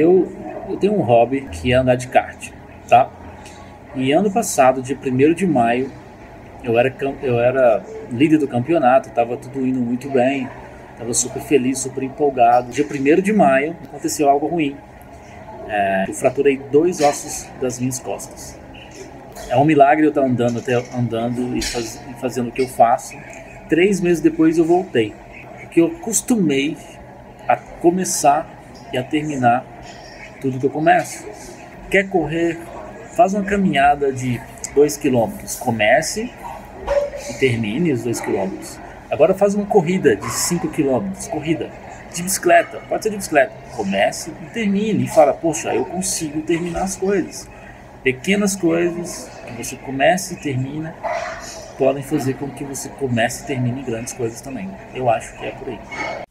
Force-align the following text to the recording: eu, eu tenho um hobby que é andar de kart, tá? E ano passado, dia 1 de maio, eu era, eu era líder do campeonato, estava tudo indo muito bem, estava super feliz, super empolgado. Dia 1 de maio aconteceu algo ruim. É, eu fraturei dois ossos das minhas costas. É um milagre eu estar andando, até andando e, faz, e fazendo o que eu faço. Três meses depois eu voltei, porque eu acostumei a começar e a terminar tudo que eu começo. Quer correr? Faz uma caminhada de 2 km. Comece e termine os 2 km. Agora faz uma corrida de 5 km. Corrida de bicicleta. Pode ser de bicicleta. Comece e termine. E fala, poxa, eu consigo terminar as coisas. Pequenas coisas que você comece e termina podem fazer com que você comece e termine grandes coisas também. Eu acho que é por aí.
eu, 0.00 0.30
eu 0.68 0.76
tenho 0.76 0.94
um 0.94 1.02
hobby 1.02 1.42
que 1.50 1.72
é 1.72 1.76
andar 1.76 1.96
de 1.96 2.08
kart, 2.08 2.50
tá? 2.88 3.10
E 3.94 4.12
ano 4.12 4.30
passado, 4.30 4.80
dia 4.80 4.96
1 4.96 5.34
de 5.34 5.46
maio, 5.46 5.90
eu 6.64 6.78
era, 6.78 6.94
eu 7.22 7.38
era 7.38 7.82
líder 8.10 8.38
do 8.38 8.48
campeonato, 8.48 9.08
estava 9.08 9.36
tudo 9.36 9.66
indo 9.66 9.80
muito 9.80 10.08
bem, 10.08 10.48
estava 10.92 11.12
super 11.12 11.42
feliz, 11.42 11.78
super 11.80 12.02
empolgado. 12.02 12.70
Dia 12.70 12.86
1 12.86 13.20
de 13.20 13.32
maio 13.32 13.76
aconteceu 13.84 14.28
algo 14.28 14.46
ruim. 14.46 14.76
É, 15.68 16.04
eu 16.08 16.14
fraturei 16.14 16.56
dois 16.70 17.00
ossos 17.00 17.46
das 17.60 17.78
minhas 17.78 17.98
costas. 17.98 18.58
É 19.48 19.56
um 19.56 19.64
milagre 19.64 20.06
eu 20.06 20.10
estar 20.10 20.22
andando, 20.22 20.58
até 20.58 20.74
andando 20.96 21.56
e, 21.56 21.62
faz, 21.62 22.00
e 22.08 22.14
fazendo 22.20 22.48
o 22.48 22.52
que 22.52 22.62
eu 22.62 22.68
faço. 22.68 23.14
Três 23.68 24.00
meses 24.00 24.22
depois 24.22 24.56
eu 24.56 24.64
voltei, 24.64 25.12
porque 25.60 25.80
eu 25.80 25.86
acostumei 25.86 26.76
a 27.48 27.56
começar 27.56 28.48
e 28.92 28.98
a 28.98 29.02
terminar 29.02 29.64
tudo 30.42 30.58
que 30.58 30.66
eu 30.66 30.70
começo. 30.70 31.24
Quer 31.88 32.08
correr? 32.08 32.58
Faz 33.16 33.32
uma 33.32 33.44
caminhada 33.44 34.12
de 34.12 34.40
2 34.74 34.96
km. 34.96 35.30
Comece 35.60 36.30
e 37.30 37.34
termine 37.34 37.92
os 37.92 38.02
2 38.02 38.20
km. 38.20 38.50
Agora 39.10 39.34
faz 39.34 39.54
uma 39.54 39.66
corrida 39.66 40.16
de 40.16 40.28
5 40.28 40.68
km. 40.68 41.12
Corrida 41.30 41.70
de 42.12 42.22
bicicleta. 42.22 42.80
Pode 42.88 43.04
ser 43.04 43.10
de 43.10 43.16
bicicleta. 43.16 43.52
Comece 43.76 44.30
e 44.30 44.46
termine. 44.50 45.04
E 45.04 45.08
fala, 45.08 45.32
poxa, 45.32 45.72
eu 45.74 45.84
consigo 45.84 46.42
terminar 46.42 46.82
as 46.82 46.96
coisas. 46.96 47.48
Pequenas 48.02 48.56
coisas 48.56 49.30
que 49.46 49.52
você 49.62 49.76
comece 49.76 50.34
e 50.34 50.36
termina 50.38 50.94
podem 51.78 52.02
fazer 52.02 52.34
com 52.34 52.48
que 52.50 52.64
você 52.64 52.88
comece 52.88 53.44
e 53.44 53.46
termine 53.46 53.82
grandes 53.82 54.12
coisas 54.12 54.40
também. 54.40 54.68
Eu 54.94 55.08
acho 55.08 55.36
que 55.38 55.46
é 55.46 55.50
por 55.52 55.68
aí. 55.68 56.21